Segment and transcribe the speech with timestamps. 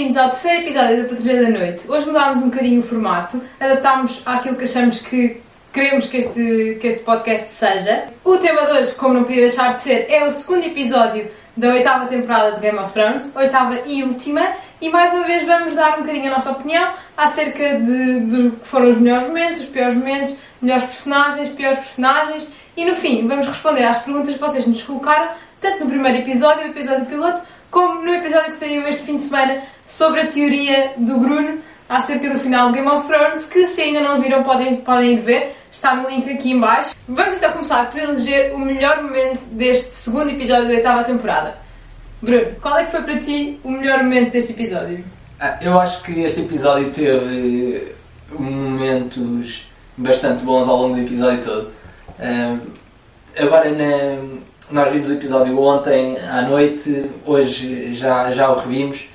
[0.00, 1.90] bem-vindos ao terceiro episódio da Patrulha da Noite.
[1.90, 5.42] Hoje mudámos um bocadinho o formato, adaptámos àquilo que achamos que
[5.74, 8.04] queremos que este, que este podcast seja.
[8.24, 11.74] O tema de hoje, como não podia deixar de ser, é o segundo episódio da
[11.74, 15.98] oitava temporada de Game of Thrones, oitava e última, e mais uma vez vamos dar
[15.98, 19.94] um bocadinho a nossa opinião acerca de, de que foram os melhores momentos, os piores
[19.94, 24.82] momentos, melhores personagens, piores personagens, e no fim vamos responder às perguntas que vocês nos
[24.82, 29.16] colocaram, tanto no primeiro episódio, o episódio piloto, como no episódio que saiu este fim
[29.16, 31.58] de semana sobre a teoria do Bruno
[31.88, 35.20] acerca do final de Game of Thrones, que se ainda não viram podem, podem ir
[35.20, 36.94] ver, está no link aqui em baixo.
[37.08, 41.58] Vamos então começar por eleger o melhor momento deste segundo episódio da oitava temporada.
[42.22, 45.04] Bruno, qual é que foi para ti o melhor momento deste episódio?
[45.40, 47.92] Ah, eu acho que este episódio teve
[48.30, 49.66] momentos
[49.96, 51.72] bastante bons ao longo do episódio todo.
[52.20, 52.56] Ah,
[53.36, 59.08] agora na, nós vimos o episódio ontem à noite, hoje já, já o revimos.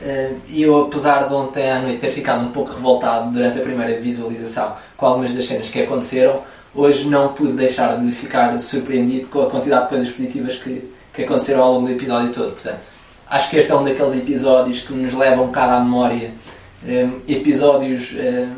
[0.00, 3.62] Uh, e eu, apesar de ontem à noite ter ficado um pouco revoltado durante a
[3.62, 6.42] primeira visualização com algumas das cenas que aconteceram,
[6.72, 11.24] hoje não pude deixar de ficar surpreendido com a quantidade de coisas positivas que, que
[11.24, 12.52] aconteceram ao longo do episódio todo.
[12.52, 12.78] Portanto,
[13.28, 16.32] acho que este é um daqueles episódios que nos leva um bocado à memória.
[16.84, 18.48] Um, eh, episódios um, eh,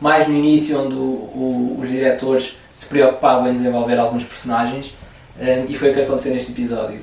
[0.00, 4.94] mais no início, onde o, o, os diretores se preocupavam em desenvolver alguns personagens
[5.42, 7.00] um, e foi o que aconteceu neste episódio.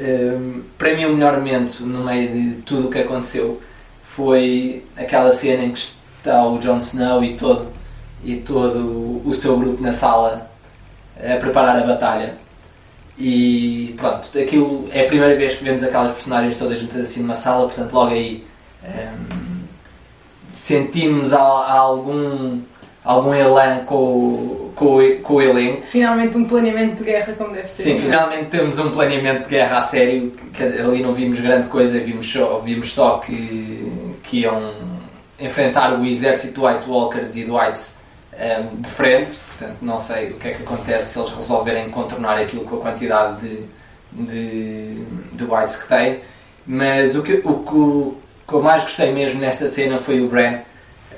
[0.00, 3.60] Um, para mim, o melhor momento no meio de tudo o que aconteceu
[4.04, 5.78] foi aquela cena em que
[6.18, 7.72] está o Jon Snow e todo,
[8.24, 10.50] e todo o seu grupo na sala
[11.18, 12.36] a preparar a batalha.
[13.18, 17.34] E pronto, aquilo é a primeira vez que vemos aquelas personagens todas juntas assim numa
[17.34, 18.44] sala, portanto, logo aí
[18.82, 19.62] um,
[20.50, 22.60] sentimos algum
[23.04, 25.82] algum elan com, com, com o elenco.
[25.82, 27.82] Finalmente um planeamento de guerra como deve ser.
[27.82, 31.98] Sim, finalmente temos um planeamento de guerra a sério, que ali não vimos grande coisa,
[32.00, 34.74] vimos só, vimos só que, que iam
[35.38, 37.98] enfrentar o exército do White Walkers e do Whites
[38.34, 42.38] um, de frente, portanto não sei o que é que acontece se eles resolverem contornar
[42.38, 43.62] aquilo com a quantidade de,
[44.12, 46.20] de, de Whites que têm,
[46.66, 48.16] mas o que, o, o
[48.46, 50.60] que eu mais gostei mesmo nesta cena foi o Bran.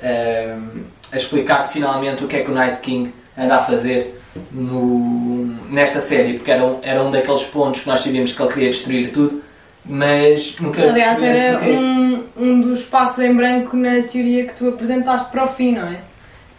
[0.03, 4.19] Um, a explicar finalmente o que é que o Night King anda a fazer
[4.51, 8.53] no, nesta série, porque era um, era um daqueles pontos que nós tivemos que ele
[8.53, 9.43] queria destruir tudo,
[9.85, 15.31] mas nunca Aliás, era um, um dos passos em branco na teoria que tu apresentaste
[15.31, 15.99] para o fim, não é?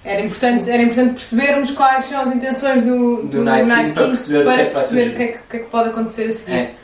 [0.05, 3.95] Era importante, era importante percebermos quais são as intenções do, do, do Night, Night, King,
[3.95, 5.59] para perceber, para o, que é que perceber o, que é que, o que, é
[5.61, 6.57] que pode acontecer a seguir.
[6.57, 6.75] É.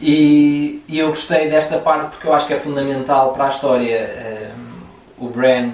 [0.00, 4.54] E, e, eu gostei desta parte porque eu acho que é fundamental para a história.
[5.18, 5.72] Um, o Bran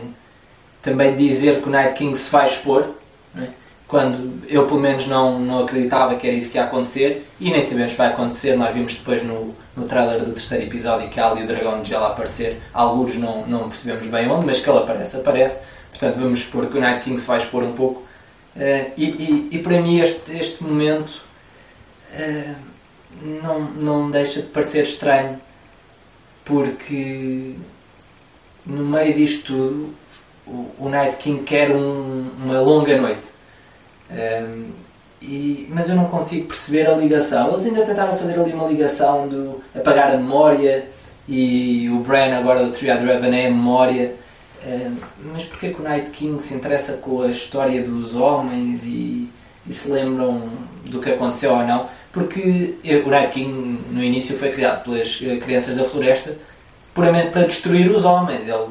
[0.80, 2.94] também dizer que o Night King se vai expor,
[3.36, 3.48] é?
[3.94, 7.62] Quando eu pelo menos não, não acreditava que era isso que ia acontecer e nem
[7.62, 8.56] sabemos que vai acontecer.
[8.56, 11.90] Nós vimos depois no, no trailer do terceiro episódio que há ali o dragão de
[11.90, 12.60] gelo a aparecer.
[12.72, 15.60] Alguns não, não percebemos bem onde, mas que ele aparece, aparece.
[15.90, 18.00] Portanto, vamos expor que o Night King se vai expor um pouco.
[18.56, 21.22] Uh, e, e, e, para mim, este, este momento
[22.18, 22.54] uh,
[23.22, 25.38] não, não deixa de parecer estranho,
[26.44, 27.54] porque
[28.66, 29.94] no meio disto tudo
[30.78, 33.33] o, Night King quer um, uma longa noite.
[34.10, 34.70] Um,
[35.20, 37.52] e, mas eu não consigo perceber a ligação.
[37.52, 40.86] Eles ainda tentaram fazer ali uma ligação do apagar a memória
[41.26, 44.14] e o Bran agora o Triad Revan é a memória.
[44.66, 44.96] Um,
[45.32, 49.30] mas porquê que o Night King se interessa com a história dos homens e,
[49.66, 50.50] e se lembram
[50.84, 51.88] do que aconteceu ou não?
[52.12, 56.36] Porque o Night King no início foi criado pelas eh, crianças da floresta
[56.94, 58.46] puramente para destruir os homens.
[58.46, 58.68] Ele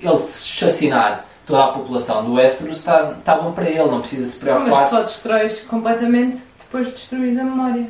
[0.00, 4.26] ele se chacinar toda a população do Westeros está, está bom para ele, não precisa
[4.26, 4.70] se preocupar.
[4.70, 7.86] Mas só destróis completamente depois de destruir a memória.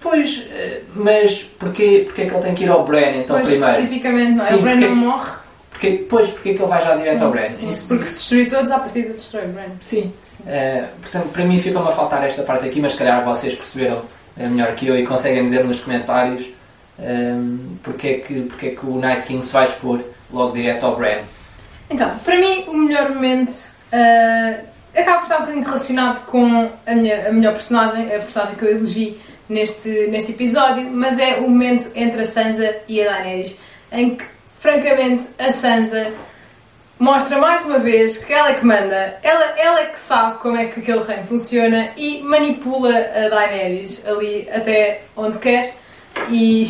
[0.00, 3.74] Pois, eh, mas porquê, porquê que ele tem que ir ao Bran então pois, primeiro?
[3.74, 4.48] especificamente, não é?
[4.48, 5.30] Sim, o Bran porque, não morre.
[5.70, 7.48] Porque, pois, porquê que ele vai já direto sim, ao Bran?
[7.48, 9.68] Sim, Isso, porque se destruir todos, à partida destrói o Bran.
[9.80, 10.12] Sim.
[10.24, 10.42] sim.
[10.42, 14.02] Uh, portanto, para mim fica-me a faltar esta parte aqui, mas se calhar vocês perceberam
[14.36, 16.46] eh, melhor que eu e conseguem dizer nos comentários
[16.98, 20.00] um, porque, é que, porque é que o Night King se vai expor
[20.32, 21.22] logo direto ao Bran.
[21.92, 24.66] Então, para mim, o melhor momento uh,
[24.96, 28.64] acaba por estar um bocadinho relacionado com a, minha, a melhor personagem, a personagem que
[28.64, 33.58] eu elegi neste, neste episódio, mas é o momento entre a Sansa e a Daenerys,
[33.92, 34.24] em que,
[34.58, 36.14] francamente, a Sansa
[36.98, 40.56] mostra mais uma vez que ela é que manda, ela, ela é que sabe como
[40.56, 45.74] é que aquele reino funciona e manipula a Daenerys ali até onde quer
[46.30, 46.64] e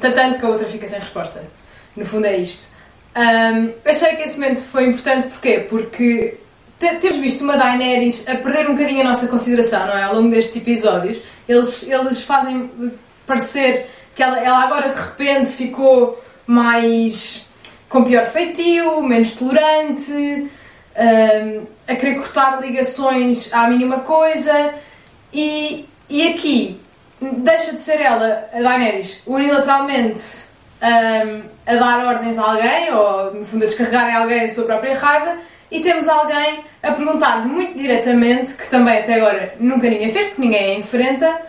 [0.00, 1.44] tanto que a outra fica sem resposta.
[1.96, 2.77] No fundo é isto.
[3.18, 5.66] Um, achei que esse momento foi importante, porquê?
[5.68, 6.38] Porque
[6.78, 10.04] temos visto uma Daenerys a perder um bocadinho a nossa consideração, não é?
[10.04, 11.18] Ao longo destes episódios.
[11.48, 12.70] Eles, eles fazem
[13.26, 17.48] parecer que ela, ela agora de repente ficou mais
[17.88, 24.74] com pior feitio, menos tolerante, um, a querer cortar ligações à mínima coisa.
[25.32, 26.80] E, e aqui
[27.20, 30.22] deixa de ser ela, a Daenerys, unilateralmente
[30.80, 34.64] um, a dar ordens a alguém, ou no fundo a descarregar em alguém a sua
[34.64, 35.36] própria raiva,
[35.70, 40.40] e temos alguém a perguntar muito diretamente, que também até agora nunca ninguém fez, porque
[40.40, 41.42] ninguém a enfrenta,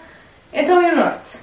[0.53, 1.39] então e o Norte?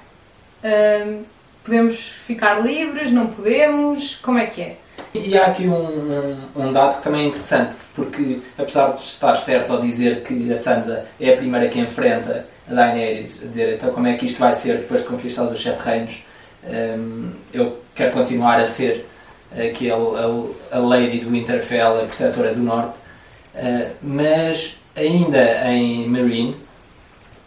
[0.62, 1.22] Um,
[1.64, 1.96] podemos
[2.26, 3.10] ficar livres?
[3.10, 4.16] Não podemos?
[4.16, 4.76] Como é que é?
[5.14, 9.34] E há aqui um, um, um, dado que também é interessante, porque apesar de estar
[9.36, 13.74] certo ao dizer que a Sansa é a primeira que enfrenta a Daenerys, a dizer
[13.74, 16.25] então como é que isto vai ser depois de conquistar os Sete Reinos,
[16.66, 19.06] um, eu quero continuar a ser
[19.52, 22.96] aquele, a, a Lady do Winterfell, a protetora do Norte,
[23.54, 26.56] uh, mas ainda em Meereen,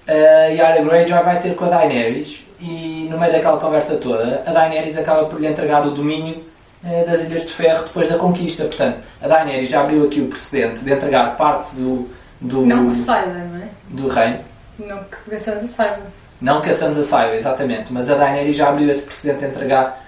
[0.08, 4.52] a Yara Greyjoy vai ter com a Daenerys e no meio daquela conversa toda, a
[4.52, 6.44] Daenerys acaba por lhe entregar o domínio
[6.84, 8.66] uh, das Ilhas de Ferro depois da conquista.
[8.66, 12.94] Portanto, a Daenerys já abriu aqui o precedente de entregar parte do, do, não que
[12.94, 13.70] saiba, não é?
[13.90, 14.40] do reino.
[14.80, 16.19] Não que a Sansa saiba.
[16.42, 20.06] Não que a Sansa saiba, exatamente, mas a Daenerys já abriu esse precedente de entregar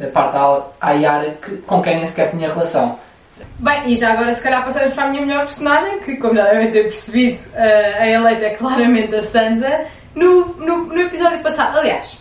[0.00, 2.98] a parte à, à Yara que, com quem nem sequer tinha relação.
[3.58, 6.44] Bem, e já agora se calhar passamos para a minha melhor personagem, que como já
[6.44, 11.78] devem ter percebido, eh, a eleita é claramente a Sansa, no, no, no episódio passado.
[11.78, 12.18] Aliás,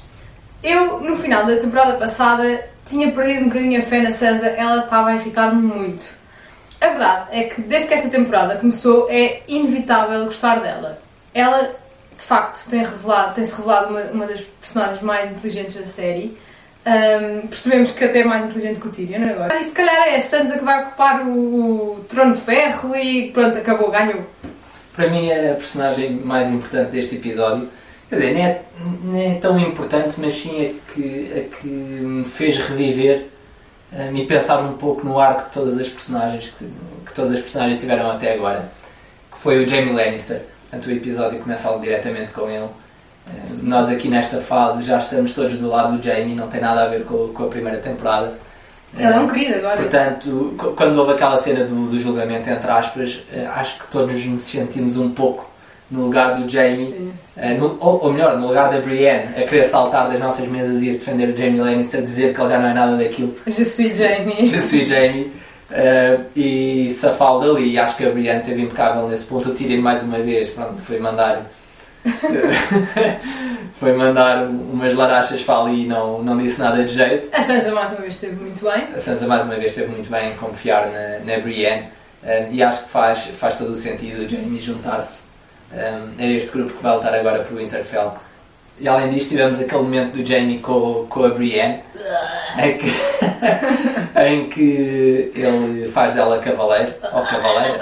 [0.63, 4.83] eu no final da temporada passada tinha perdido um bocadinho a fé na Sansa, ela
[4.83, 6.05] estava a irritar-me muito.
[6.79, 10.99] A verdade é que desde que esta temporada começou é inevitável gostar dela.
[11.33, 11.75] Ela,
[12.21, 16.37] de facto, tem revelado, tem-se revelado uma, uma das personagens mais inteligentes da série.
[16.85, 19.59] Um, percebemos que até é mais inteligente que o Tyrion agora.
[19.59, 23.31] E se calhar é a Sansa que vai ocupar o, o trono de ferro e
[23.31, 24.23] pronto, acabou, ganhou.
[24.93, 27.67] Para mim é a personagem mais importante deste episódio.
[28.07, 28.61] Quer dizer, nem é,
[29.03, 33.27] nem é tão importante, mas sim a que, a que me fez reviver
[33.93, 36.65] um, e pensar um pouco no arco de todas as personagens que,
[37.05, 38.71] que todas as personagens tiveram até agora.
[39.31, 40.50] Que foi o Jamie Lannister.
[40.71, 42.69] Portanto, o episódio começa logo diretamente com ele
[43.61, 46.87] nós aqui nesta fase já estamos todos do lado do Jamie, não tem nada a
[46.87, 48.33] ver com, com a primeira temporada.
[48.97, 49.77] Ele é um querido agora.
[49.77, 54.41] Portanto, quando houve aquela cena do, do julgamento, entre aspas, eh, acho que todos nos
[54.41, 55.49] sentimos um pouco
[55.89, 57.13] no lugar do Jamie, sim, sim.
[57.37, 60.81] Eh, no, ou, ou, melhor, no lugar da Brienne, a querer saltar das nossas mesas
[60.81, 63.33] e ir defender o Jamie Lannister, dizer que ele já não é nada daquilo.
[63.47, 64.47] Je suis Jamie.
[64.47, 65.31] Je suis Jamie.
[65.71, 67.71] Uh, e safá-lo dali.
[67.71, 69.49] E acho que a Brienne teve impecável nesse ponto.
[69.49, 71.49] O Tyrion, mais uma vez, pronto, foi mandar
[73.73, 77.29] foi mandar umas larachas para ali e não, não disse nada de jeito.
[77.31, 78.83] A Sansa mais uma vez esteve muito bem.
[78.95, 81.87] A Sansa mais uma vez esteve muito bem em confiar na, na Brienne
[82.23, 85.23] um, e acho que faz, faz todo o sentido o Jamie juntar-se
[85.71, 88.13] um, a este grupo que vai lutar agora para o Winterfell.
[88.79, 91.81] E além disto tivemos aquele momento do Jamie com, com a Brienne
[92.57, 92.87] em que,
[94.15, 97.79] em que ele faz dela cavaleiro ou cavaleira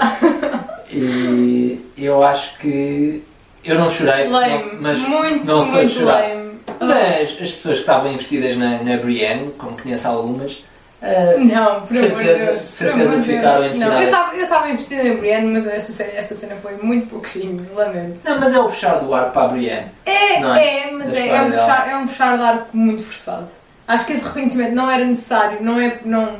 [0.92, 3.22] e eu acho que
[3.64, 4.78] eu não chorei, lame.
[4.80, 6.28] mas muito, não sou muito de chorar.
[6.28, 6.60] Lame.
[6.80, 10.54] Mas as pessoas que estavam investidas na, na Brienne, como conheço algumas,
[11.02, 12.62] uh, não, por amor de Deus.
[12.62, 14.10] certeza que ficaram impressionadas.
[14.10, 18.20] Não, eu estava investida em Brienne, mas essa, essa cena foi muito pouquinho, lamento.
[18.24, 19.90] Não, mas é o fechar do arco para a Brienne.
[20.06, 20.88] É, é?
[20.88, 23.48] é, mas é, é, um fechar, é um fechar do arco muito forçado.
[23.90, 25.98] Acho que esse reconhecimento não era necessário, não é.
[26.04, 26.38] Não,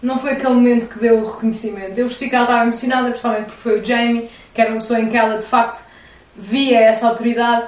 [0.00, 1.98] não foi aquele momento que deu o reconhecimento.
[1.98, 5.00] Eu percebi que ela estava emocionada, principalmente porque foi o Jamie, que era uma pessoa
[5.00, 5.84] em que ela de facto
[6.36, 7.66] via essa autoridade.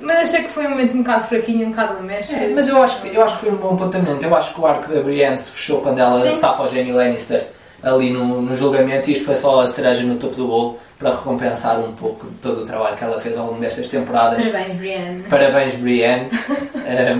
[0.00, 2.34] Mas achei que foi um momento um bocado fraquinho, um bocado lamecha.
[2.34, 4.24] É, mas eu acho, que, eu acho que foi um bom apontamento.
[4.24, 6.38] Eu acho que o arco da Brienne se fechou quando ela Sim.
[6.38, 7.48] safa o Jamie Lannister
[7.84, 11.10] ali no, no julgamento e isto foi só a cereja no topo do bolo para
[11.10, 14.42] recompensar um pouco de todo o trabalho que ela fez ao longo destas temporadas.
[14.42, 15.22] Parabéns, Brienne.
[15.28, 16.30] Parabéns, Brienne.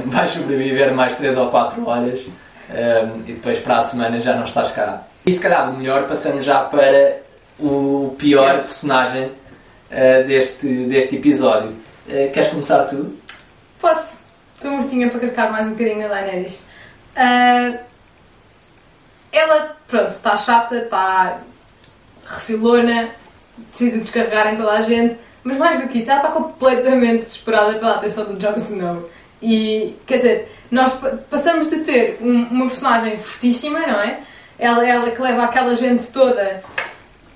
[0.06, 4.35] um, vais sobreviver mais 3 ou 4 horas um, e depois para a semana já
[4.35, 5.04] não estás cá.
[5.26, 7.18] E se calhar o melhor, passamos já para
[7.59, 11.71] o pior personagem uh, deste, deste episódio.
[12.06, 13.14] Uh, queres começar tu?
[13.78, 14.25] Posso.
[14.54, 16.62] Estou mortinha para carregar mais um bocadinho a Daenerys.
[17.16, 17.78] Uh,
[19.30, 21.41] ela, pronto, está chata, está
[22.26, 23.11] refilona,
[23.71, 27.79] decide descarregar em toda a gente, mas mais do que isso, ela está completamente desesperada
[27.79, 29.11] pela atenção do Jon Snow.
[29.43, 30.93] E, quer dizer, nós
[31.29, 34.21] passamos de ter um, uma personagem fortíssima, não é?
[34.59, 36.62] Ela, ela que leva aquela gente toda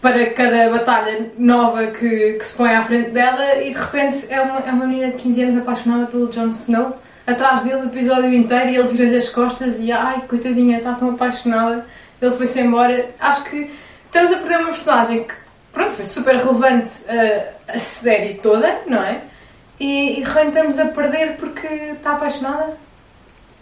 [0.01, 4.41] para cada batalha nova que, que se põe à frente dela e de repente é
[4.41, 8.33] uma, é uma menina de 15 anos apaixonada pelo Jon Snow atrás dele o episódio
[8.33, 11.85] inteiro e ele vira-lhe as costas e ai, coitadinha, está tão apaixonada
[12.21, 13.71] ele foi-se embora acho que
[14.07, 15.35] estamos a perder uma personagem que
[15.73, 19.23] pronto, foi super relevante uh, a série toda, não é?
[19.79, 22.77] E, e de repente estamos a perder porque está apaixonada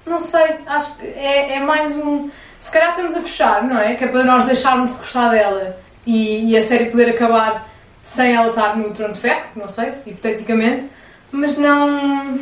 [0.07, 2.31] não sei, acho que é, é mais um.
[2.61, 3.97] Se calhar estamos a fechar, não é?
[3.97, 7.69] Que é para nós deixarmos de gostar dela e, e a série poder acabar
[8.03, 10.89] sem ela estar no trono de ferro, não sei, hipoteticamente,
[11.33, 12.39] mas não.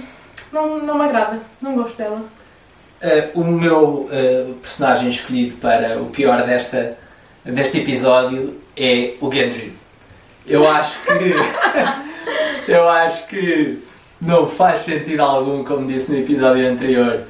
[0.53, 2.23] não, não me agrada, não gosto dela.
[3.05, 6.97] Uh, o meu uh, personagem escolhido para o pior desta,
[7.45, 9.75] deste episódio é o Gendry.
[10.47, 11.35] Eu acho que.
[12.67, 13.79] eu acho que
[14.21, 17.25] não faz sentido algum, como disse no episódio anterior,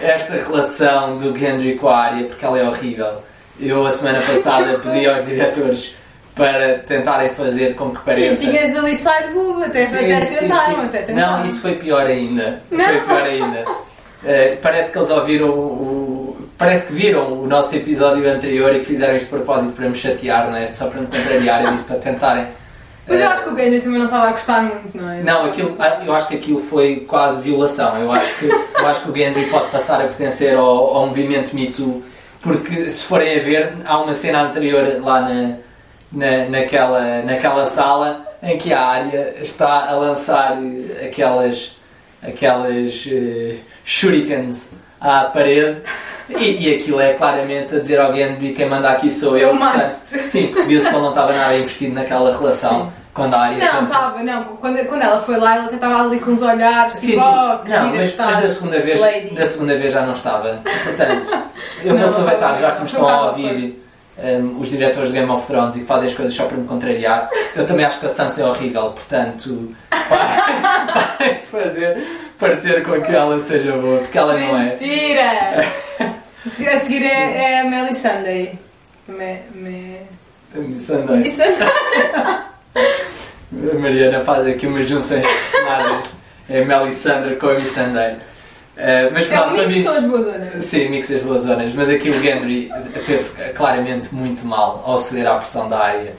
[0.00, 3.22] esta relação do Gendry com a Arya, porque ela é horrível.
[3.60, 5.94] Eu, a semana passada, pedi aos diretores
[6.34, 8.44] para tentarem fazer com que pareça.
[8.44, 10.86] E tinhas ali side boob, até, sim, até sim, tentaram, sim.
[10.86, 11.38] até tentaram.
[11.38, 12.62] Não, isso foi pior ainda.
[12.70, 12.84] Não.
[12.84, 13.64] Foi pior ainda.
[14.22, 16.48] Uh, parece que eles ouviram o.
[16.56, 19.94] Parece que viram o nosso episódio anterior e que fizeram isto de propósito para me
[19.94, 20.66] chatear, não é?
[20.68, 22.48] Só para me contrariar, eu disse para tentarem
[23.08, 25.22] mas eu acho que o Gainer também não estava a gostar muito, não é?
[25.22, 27.96] Não, aquilo, ah, eu acho que aquilo foi quase violação.
[27.96, 31.54] Eu acho que, eu acho que o Gendry pode passar a pertencer ao, ao movimento
[31.54, 32.02] Me Too,
[32.42, 35.56] porque se forem a ver, há uma cena anterior lá na,
[36.12, 40.58] na, naquela, naquela sala em que a área está a lançar
[41.02, 41.77] aquelas,
[42.22, 44.70] aquelas uh, shurikens
[45.00, 45.82] à parede.
[46.28, 49.48] E, e aquilo é claramente a dizer ao Gendry quem manda aqui sou eu.
[49.48, 52.84] Eu mato Sim, porque viu-se que ele não estava nada investido naquela relação.
[52.84, 52.92] Sim.
[53.14, 53.72] Quando a área.
[53.72, 54.44] Não, estava, não.
[54.56, 57.26] Quando, quando ela foi lá, ela até estava ali com os olhares, sim, tipo, sim.
[57.26, 59.00] oh, que não, mas, mas da segunda vez
[59.32, 60.60] da segunda vez já não estava.
[60.84, 61.28] Portanto,
[61.82, 63.87] eu vou aproveitar, já que me estão a ouvir
[64.18, 66.66] um, os diretores de Game of Thrones e que fazem as coisas só para me
[66.66, 72.04] contrariar, eu também acho que a Sansa é horrível, portanto, vai, fazer
[72.38, 74.52] parecer com que ela seja boa, porque ela Mentira.
[74.52, 74.64] não é.
[74.70, 76.18] Mentira!
[76.72, 78.58] A seguir é, é a Melisandre.
[79.06, 80.00] Me, me...
[80.54, 81.36] Melisandre.
[82.74, 86.10] A Mariana faz aqui umas junções de personagens.
[86.48, 88.16] É a Melisandre com a Missandei.
[88.78, 90.64] Uh, mas é um mix são as boas zonas.
[90.64, 91.74] Sim, mix das boas zonas.
[91.74, 92.70] Mas aqui o Gendry
[93.04, 96.12] teve claramente muito mal ao ceder à pressão da área.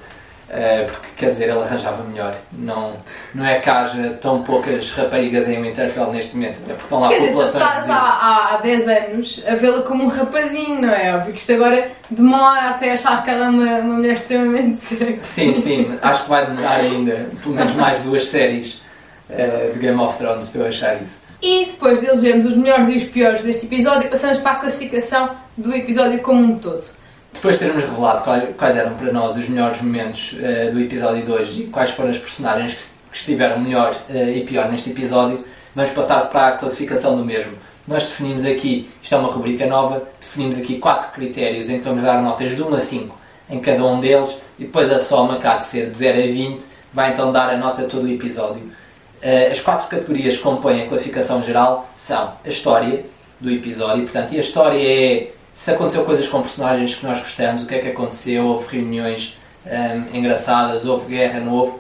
[0.49, 2.35] Uh, porque quer dizer, ele arranjava melhor.
[2.51, 2.93] Não,
[3.33, 7.07] não é que haja tão poucas raparigas em Winterfell neste momento, até porque estão lá
[7.07, 7.63] quer populações.
[7.63, 11.15] Dizer, tu estás há, há 10 anos a vê-la como um rapazinho, não é?
[11.15, 15.19] Óbvio que isto agora demora até achar que ela é uma, uma mulher extremamente sexy.
[15.21, 18.81] Sim, sim, acho que vai demorar ainda, pelo menos mais duas séries
[19.29, 21.28] uh, de Game of Thrones para eu achar isso.
[21.41, 25.37] E depois deles vermos os melhores e os piores deste episódio, passamos para a classificação
[25.55, 26.83] do episódio como um todo.
[27.33, 28.23] Depois de termos revelado
[28.57, 32.17] quais eram para nós os melhores momentos uh, do episódio 2 e quais foram as
[32.17, 37.15] personagens que, que estiveram melhor uh, e pior neste episódio, vamos passar para a classificação
[37.15, 37.53] do mesmo.
[37.87, 42.03] Nós definimos aqui, isto é uma rubrica nova, definimos aqui quatro critérios em que vamos
[42.03, 43.17] dar notas de 1 a 5
[43.49, 46.65] em cada um deles e depois a soma, cá de ser de 0 a 20,
[46.93, 48.71] vai então dar a nota a todo o episódio.
[49.21, 53.05] Uh, as quatro categorias que compõem a classificação geral são a história
[53.39, 57.63] do episódio, portanto, e a história é se aconteceu coisas com personagens que nós gostamos,
[57.63, 61.73] o que é que aconteceu, houve reuniões um, engraçadas, houve guerra, não houve.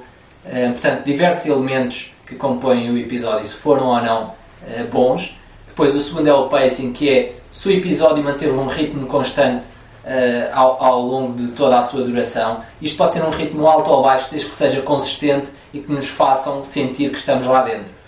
[0.45, 5.33] Um, portanto, diversos elementos que compõem o episódio, se foram ou não uh, bons.
[5.65, 9.65] Depois, o segundo é o pacing, que é se o episódio manteve um ritmo constante
[10.03, 12.61] uh, ao, ao, longo de toda a sua duração.
[12.81, 16.07] Isto pode ser um ritmo alto ou baixo, desde que seja consistente e que nos
[16.07, 17.99] façam sentir que estamos lá dentro.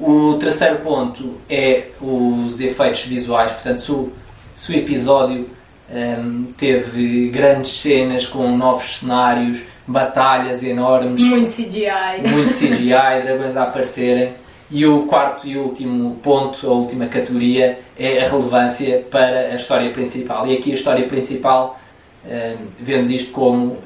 [0.00, 4.12] O terceiro ponto é os efeitos visuais, portanto, se o
[4.54, 5.50] se o episódio
[5.90, 11.20] um, teve grandes cenas com novos cenários, batalhas enormes.
[11.20, 12.28] Muito CGI.
[12.30, 14.32] Muito CGI, dragões a aparecerem.
[14.70, 19.90] E o quarto e último ponto, a última categoria, é a relevância para a história
[19.90, 20.46] principal.
[20.46, 21.78] E aqui a história principal,
[22.24, 23.78] um, vemos isto como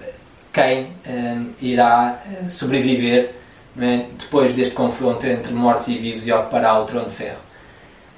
[0.52, 3.34] quem um, irá eh, sobreviver
[3.76, 7.48] né, depois deste confronto entre mortos e vivos e ocupará o trono de ferro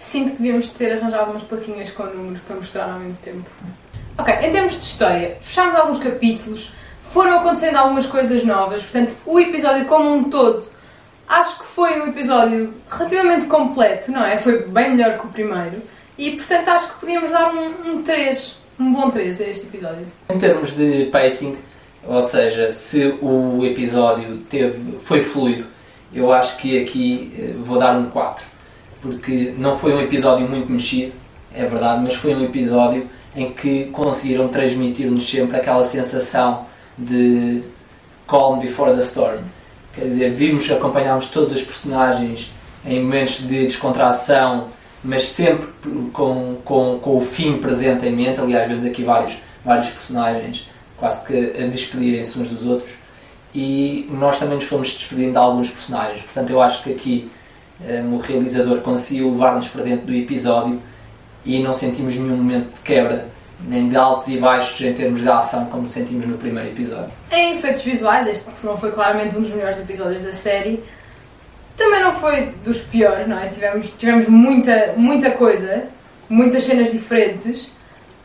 [0.01, 3.49] sinto que devíamos ter arranjado umas plaquinhas com números para mostrar ao mesmo tempo.
[4.19, 6.73] Ok, em termos de história, fechámos alguns capítulos,
[7.13, 10.67] foram acontecendo algumas coisas novas, portanto, o episódio como um todo,
[11.31, 14.37] acho que foi um episódio relativamente completo, não é?
[14.37, 15.81] Foi bem melhor que o primeiro,
[16.19, 20.07] e portanto acho que podíamos dar um, um 3, um bom 3 a este episódio.
[20.29, 21.57] Em termos de pacing,
[22.05, 25.67] ou seja, se o episódio teve, foi fluido,
[26.13, 28.45] eu acho que aqui eh, vou dar um 4
[29.01, 31.13] porque não foi um episódio muito mexido,
[31.55, 36.67] é verdade, mas foi um episódio em que conseguiram transmitir-nos sempre aquela sensação
[36.99, 37.63] de
[38.29, 39.43] calm before the storm.
[40.01, 42.51] Quer dizer, vimos, acompanhámos todos os personagens
[42.87, 44.69] em momentos de descontração,
[45.05, 45.69] mas sempre
[46.11, 48.41] com, com, com o fim presente em mente.
[48.41, 50.67] Aliás, vemos aqui vários, vários personagens
[50.97, 52.93] quase que a despedirem-se uns dos outros.
[53.55, 56.23] E nós também nos fomos despedindo de alguns personagens.
[56.23, 57.31] Portanto, eu acho que aqui
[57.83, 60.81] um, o realizador conseguiu levar-nos para dentro do episódio
[61.45, 63.29] e não sentimos nenhum momento de quebra,
[63.67, 67.13] nem de altos e baixos em termos de ação, como sentimos no primeiro episódio.
[67.31, 70.83] Em efeitos visuais, este não foi claramente um dos melhores episódios da série.
[71.77, 73.49] Também não foi dos piores, não é?
[73.49, 75.85] Tivemos, tivemos muita, muita coisa,
[76.29, 77.65] muitas cenas diferentes.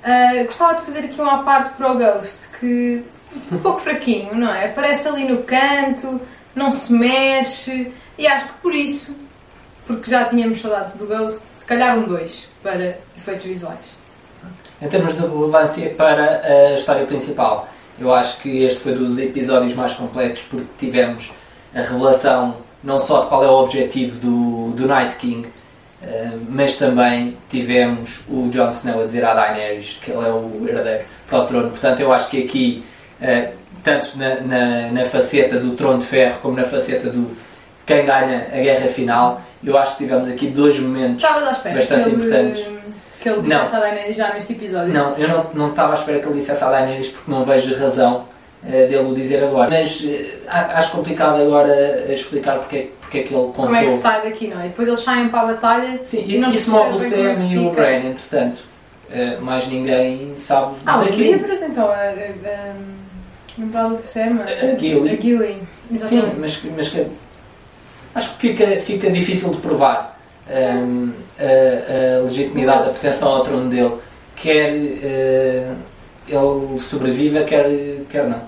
[0.03, 3.03] Uh, gostava de fazer aqui uma parte para o Ghost, que
[3.51, 4.67] um pouco fraquinho, não é?
[4.67, 6.21] Aparece ali no canto,
[6.53, 9.17] não se mexe, e acho que por isso,
[9.85, 14.04] porque já tínhamos saudades do Ghost, se calhar um 2 para efeitos visuais.
[14.81, 17.67] Em termos de relevância para a história principal,
[17.97, 21.31] eu acho que este foi dos episódios mais complexos porque tivemos
[21.73, 26.75] a revelação não só de qual é o objetivo do, do Night King, uh, mas
[26.75, 31.39] também tivemos o Jon Snow a dizer à Daenerys que ele é o herdeiro para
[31.39, 31.69] o trono.
[31.69, 32.83] Portanto, eu acho que aqui,
[33.21, 37.35] uh, tanto na, na, na, faceta do trono de ferro como na faceta do
[37.85, 41.23] quem ganha a guerra final, eu acho que tivemos aqui dois momentos
[41.73, 42.74] bastante importantes
[43.25, 43.79] que ele dissesse não.
[43.79, 44.93] a Daenerys já neste episódio.
[44.93, 47.75] Não, eu não, não estava à espera que ele dissesse a Daenerys porque não vejo
[47.75, 48.27] razão
[48.63, 49.67] uh, dele o dizer agora.
[49.67, 53.65] Mas uh, acho complicado agora explicar porque, porque é que ele contou.
[53.65, 54.67] Como é que se sai daqui, não é?
[54.67, 57.57] Depois eles saem para a batalha Sim, e, não isso morre o Sam é e
[57.57, 58.61] o Bran, entretanto.
[59.09, 61.89] Uh, mais ninguém sabe Ah, os livros então.
[61.89, 62.13] A,
[63.57, 64.41] Lembrada do Sam?
[64.43, 65.09] A, Gilly.
[65.09, 65.61] A Gilly.
[65.95, 67.07] Sim, mas, mas que,
[68.13, 70.14] acho que fica, fica difícil de provar
[70.49, 73.95] um, a, a, legitimidade da proteção ao trono dele,
[74.35, 75.75] quer uh,
[76.27, 77.67] ele sobreviva, quer,
[78.09, 78.41] quer não.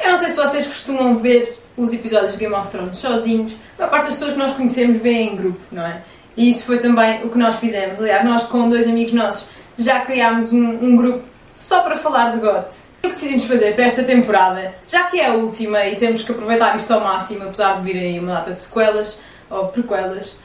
[0.00, 3.86] Eu não sei se vocês costumam ver os episódios de Game of Thrones sozinhos, a
[3.86, 6.02] parte das pessoas que nós conhecemos vê em grupo, não é?
[6.36, 7.98] E isso foi também o que nós fizemos.
[7.98, 11.24] Aliás, nós com dois amigos nossos já criámos um, um grupo
[11.54, 12.74] só para falar de GOT.
[12.98, 16.32] O que decidimos fazer para esta temporada, já que é a última e temos que
[16.32, 19.16] aproveitar isto ao máximo, apesar de virem uma data de sequelas
[19.48, 20.36] ou prequelas,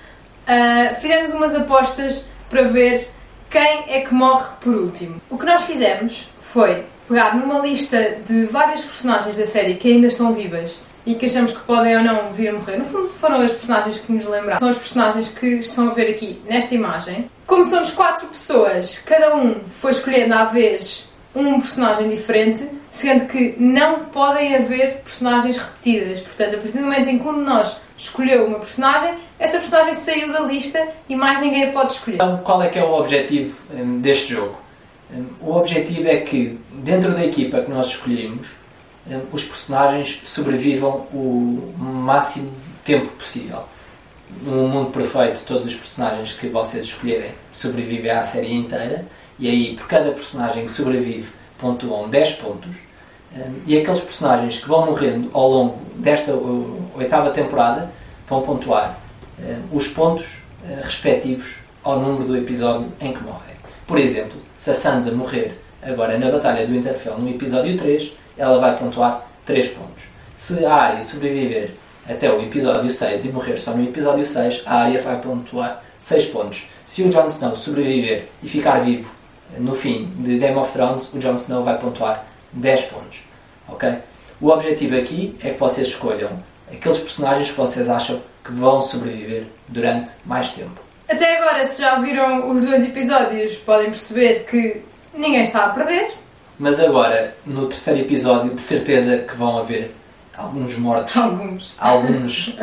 [0.47, 3.09] uh, fizemos umas apostas para ver
[3.49, 5.21] quem é que morre por último.
[5.29, 10.07] O que nós fizemos foi pegar numa lista de várias personagens da série que ainda
[10.07, 12.77] estão vivas e que achamos que podem ou não vir a morrer.
[12.77, 14.59] No fundo, foram as personagens que nos lembraram.
[14.59, 17.29] São as personagens que estão a ver aqui nesta imagem.
[17.45, 23.55] Como somos quatro pessoas, cada um foi escolhendo à vez um personagem diferente, sendo que
[23.59, 26.19] não podem haver personagens repetidas.
[26.21, 29.93] Portanto, a partir do momento em que um de nós escolheu uma personagem, essa personagem
[29.93, 32.15] saiu da lista e mais ninguém a pode escolher.
[32.15, 34.57] Então, qual é que é o objetivo um, deste jogo?
[35.13, 38.49] Um, o objetivo é que, dentro da equipa que nós escolhemos,
[39.07, 42.51] um, os personagens sobrevivam o máximo
[42.83, 43.63] tempo possível.
[44.41, 49.05] Num mundo perfeito, todos os personagens que vocês escolherem sobrevivem à série inteira,
[49.37, 52.75] e aí, por cada personagem que sobrevive, pontuam 10 pontos
[53.65, 56.33] e aqueles personagens que vão morrendo ao longo desta
[56.95, 57.89] oitava temporada
[58.27, 58.99] vão pontuar
[59.71, 63.55] os pontos eh, respectivos ao número do episódio em que morrem.
[63.85, 68.59] Por exemplo, se a Sansa morrer agora na Batalha do Interfell no episódio 3, ela
[68.59, 70.05] vai pontuar 3 pontos.
[70.37, 71.71] Se a Arya sobreviver
[72.07, 76.27] até o episódio 6 e morrer só no episódio 6, a Arya vai pontuar 6
[76.27, 76.67] pontos.
[76.85, 79.11] Se o Jon Snow sobreviver e ficar vivo
[79.57, 83.19] no fim de Game of Thrones, o Jon Snow vai pontuar 10 pontos.
[83.67, 83.99] Ok?
[84.39, 89.45] O objetivo aqui é que vocês escolham aqueles personagens que vocês acham que vão sobreviver
[89.67, 90.81] durante mais tempo.
[91.07, 94.81] Até agora, se já viram os dois episódios, podem perceber que
[95.13, 96.11] ninguém está a perder.
[96.57, 99.93] Mas agora, no terceiro episódio, de certeza que vão haver
[100.35, 101.15] alguns mortos.
[101.15, 101.73] Alguns.
[101.77, 102.55] Alguns,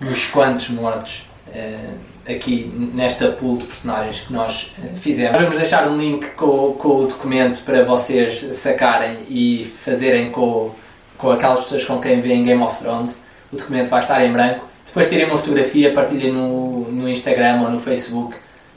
[0.00, 1.22] uns quantos mortos.
[1.48, 5.36] Uh, aqui nesta pool de personagens que nós eh, fizemos.
[5.38, 10.70] Vamos deixar um link com, com o documento para vocês sacarem e fazerem com,
[11.16, 13.22] com aquelas pessoas com quem vêem Game of Thrones.
[13.52, 14.66] O documento vai estar em branco.
[14.86, 18.36] Depois tirem uma fotografia, partilhem no, no Instagram ou no Facebook.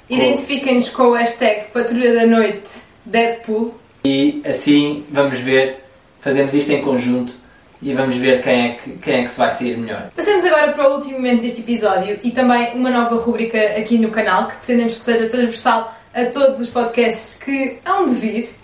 [0.10, 3.76] Identifiquem-nos com o hashtag Patrulha da Noite Deadpool.
[4.06, 5.84] E assim vamos ver,
[6.20, 7.43] fazemos isto em conjunto
[7.84, 10.10] e vamos ver quem é, que, quem é que se vai sair melhor.
[10.16, 14.10] Passamos agora para o último momento deste episódio e também uma nova rubrica aqui no
[14.10, 18.56] canal que pretendemos que seja transversal a todos os podcasts que hão de vir.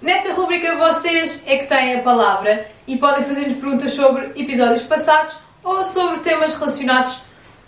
[0.00, 5.34] Nesta rubrica vocês é que têm a palavra e podem fazer-nos perguntas sobre episódios passados
[5.62, 7.18] ou sobre temas relacionados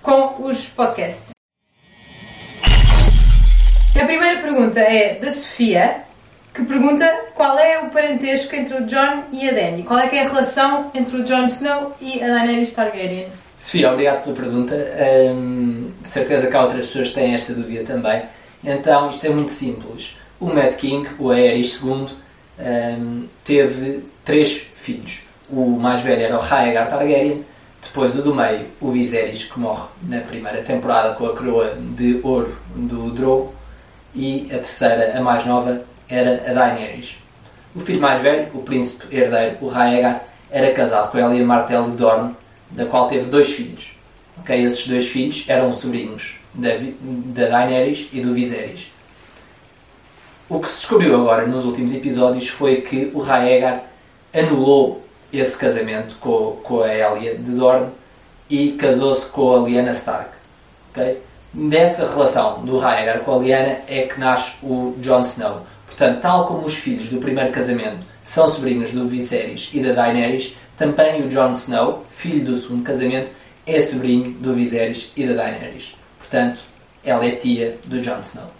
[0.00, 1.30] com os podcasts.
[4.00, 6.04] A primeira pergunta é da Sofia,
[6.56, 9.82] que pergunta qual é o parentesco entre o John e a Dany.
[9.82, 13.28] Qual é que é a relação entre o Jon Snow e a Daenerys Targaryen?
[13.58, 14.74] Sofia, obrigado pela pergunta.
[14.74, 18.22] Um, de certeza que há outras pessoas que têm esta dúvida também.
[18.64, 20.16] Então, isto é muito simples.
[20.40, 22.08] O Mad King, o Aerys II,
[22.58, 25.20] um, teve três filhos.
[25.50, 27.44] O mais velho era o Rhaegar Targaryen,
[27.82, 32.18] depois o do meio, o Viserys, que morre na primeira temporada com a coroa de
[32.22, 33.54] ouro do Drogo,
[34.14, 37.16] e a terceira, a mais nova, era a Daenerys.
[37.74, 41.96] O filho mais velho, o príncipe herdeiro, o Rhaegar, era casado com Elia Martell de
[41.96, 42.34] Dorne,
[42.70, 43.90] da qual teve dois filhos.
[44.40, 44.64] Okay?
[44.64, 48.86] Esses dois filhos eram sobrinhos da, da Daenerys e do Viserys.
[50.48, 53.82] O que se descobriu agora nos últimos episódios foi que o Rhaegar
[54.32, 57.90] anulou esse casamento com, com a Elia de Dorne
[58.48, 60.30] e casou-se com a Lyanna Stark.
[60.90, 61.18] Okay?
[61.52, 65.66] Dessa relação do Rhaegar com a Lyanna é que nasce o Jon Snow.
[65.96, 70.54] Portanto, tal como os filhos do primeiro casamento são sobrinhos do Viserys e da Daenerys,
[70.76, 73.30] também o Jon Snow, filho do segundo casamento,
[73.66, 75.96] é sobrinho do Viserys e da Daenerys.
[76.18, 76.60] Portanto,
[77.02, 78.50] ela é tia do Jon Snow.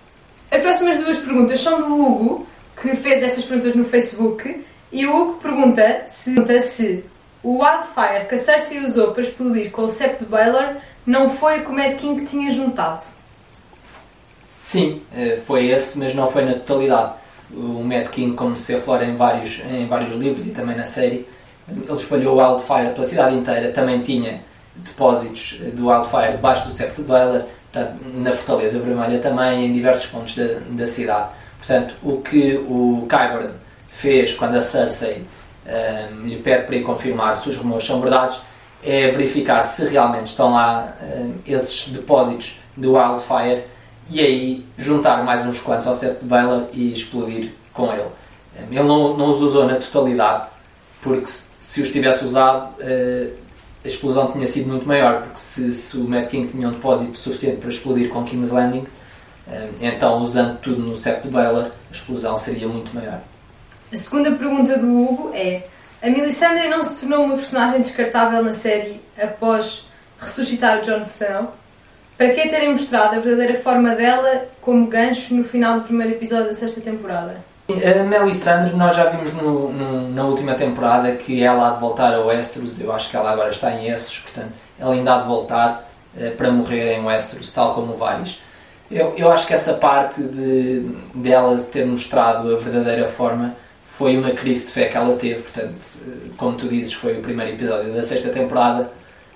[0.51, 2.47] As próximas duas perguntas são do Hugo,
[2.81, 7.05] que fez estas perguntas no Facebook, e o Hugo pergunta se, se
[7.43, 11.61] o Wildfire que a Cersei usou para explodir com o septo de Baelor não foi
[11.61, 13.05] o que o Mad King tinha juntado.
[14.59, 17.26] Sim, eh, foi esse, mas não foi na totalidade.
[17.53, 21.27] O Mad King, como se aflora em vários, em vários livros e também na série,
[21.69, 24.41] ele espalhou o Wildfire pela cidade inteira, também tinha
[24.75, 27.45] depósitos do Wildfire debaixo do septo de Baelor,
[28.15, 31.29] na Fortaleza Vermelha também, em diversos pontos da, da cidade.
[31.59, 33.51] Portanto, o que o Qyburn
[33.89, 35.27] fez quando a Cersei
[35.67, 38.39] um, lhe pede para ir confirmar se os rumores são verdades
[38.85, 43.65] é verificar se realmente estão lá um, esses depósitos de Wildfire
[44.11, 48.03] e aí juntar mais uns quantos ao set de Baylor e explodir com ele.
[48.59, 50.47] Um, ele não, não os usou na totalidade,
[51.03, 53.33] porque se, se os tivesse usado, uh,
[53.85, 57.19] a explosão tinha sido muito maior, porque se, se, o Mad King tinha um depósito
[57.19, 58.87] suficiente para explodir com King's Landing,
[59.81, 63.21] então usando tudo no set de Baylor, a explosão seria muito maior.
[63.93, 65.69] A segunda pergunta do Hugo é:
[66.03, 69.87] a Melisandre não se tornou uma personagem descartável na série após
[70.19, 71.53] ressuscitar o Jon Snow?
[72.17, 76.47] Para que terem mostrado a verdadeira forma dela como gancho no final do primeiro episódio
[76.47, 77.45] da sexta temporada?
[77.69, 82.15] A Melisandre, nós já vimos no, no, na última temporada que ela há de voltar
[82.15, 82.81] a Westeros.
[82.81, 86.31] Eu acho que ela agora está em Essos, portanto, ela ainda há de voltar uh,
[86.37, 88.41] para morrer em Westeros, tal como o Varys.
[88.91, 94.31] Eu, eu acho que essa parte de dela ter mostrado a verdadeira forma foi uma
[94.31, 95.75] crise de fé que ela teve, portanto,
[96.37, 98.91] como tu dizes, foi o primeiro episódio da sexta temporada.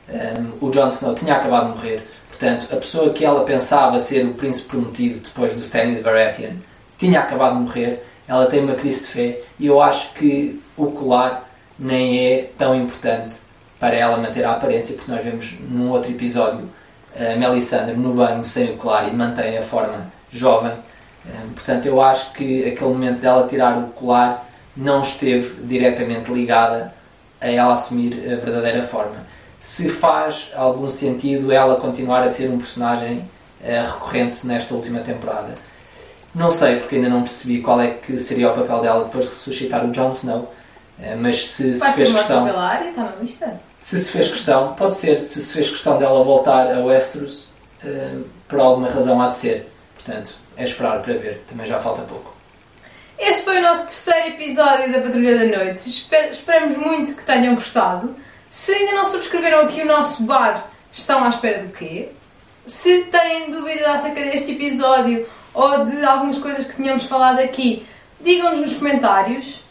[0.09, 2.07] Um, o Jon Snow tinha acabado de morrer,
[2.41, 6.55] portanto, a pessoa que ela pensava ser o príncipe prometido depois do Stannis Baratheon
[6.97, 8.03] tinha acabado de morrer.
[8.27, 12.75] Ela tem uma crise de fé e eu acho que o colar nem é tão
[12.75, 13.37] importante
[13.79, 16.69] para ela manter a aparência, porque nós vemos num outro episódio
[17.15, 20.73] a Melisandre no banho sem o colar e mantém a forma jovem.
[21.27, 26.95] Um, portanto, eu acho que aquele momento dela tirar o colar não esteve diretamente ligada
[27.41, 29.27] a ela assumir a verdadeira forma.
[29.71, 33.19] Se faz algum sentido ela continuar a ser um personagem
[33.61, 35.57] uh, recorrente nesta última temporada.
[36.35, 39.87] Não sei, porque ainda não percebi qual é que seria o papel dela de ressuscitar
[39.87, 40.53] o Jon Snow.
[40.99, 42.47] Uh, mas se se fez questão.
[42.59, 43.61] Área, está na lista.
[43.77, 47.47] Se se fez questão, pode ser, se se fez questão dela voltar a Westeros,
[47.85, 49.73] uh, por alguma razão há de ser.
[49.95, 52.35] Portanto, é esperar para ver, também já falta pouco.
[53.17, 55.89] Este foi o nosso terceiro episódio da Patrulha da Noite.
[55.89, 58.17] Esper esperamos muito que tenham gostado.
[58.51, 62.09] Se ainda não subscreveram aqui o nosso bar, estão à espera do quê?
[62.67, 67.87] Se têm dúvidas acerca deste episódio ou de algumas coisas que tínhamos falado aqui,
[68.21, 69.63] digam-nos nos comentários.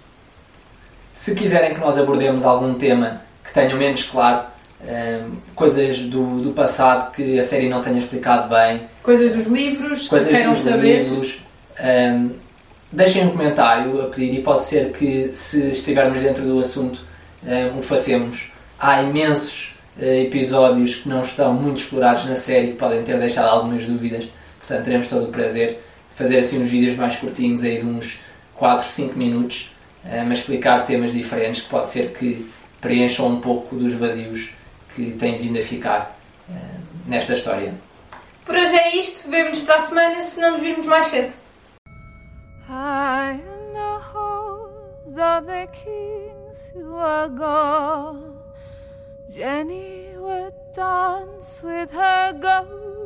[1.13, 4.47] Se quiserem que nós abordemos algum tema que tenham menos claro,
[4.81, 10.07] um, coisas do, do passado que a série não tenha explicado bem, coisas dos livros,
[10.07, 11.03] coisas que queiram dos saber.
[11.03, 11.43] livros,
[11.81, 12.31] um,
[12.89, 17.01] deixem um comentário a pedir e pode ser que se estivermos dentro do assunto
[17.43, 18.51] um, o façamos.
[18.79, 23.49] Há imensos uh, episódios que não estão muito explorados na série que podem ter deixado
[23.49, 24.27] algumas dúvidas,
[24.59, 28.19] portanto teremos todo o prazer de fazer assim uns vídeos mais curtinhos aí de uns
[28.55, 29.69] 4, 5 minutos
[30.05, 34.51] um, a explicar temas diferentes que pode ser que preencham um pouco dos vazios
[34.95, 36.17] que têm vindo a ficar
[36.49, 36.53] um,
[37.05, 37.73] nesta história.
[38.45, 41.33] Por hoje é isto, vemo-nos para a semana se não nos virmos mais cedo.
[42.67, 48.38] High in the of the kings who are gone,
[49.31, 52.98] Jenny would dance with her ghost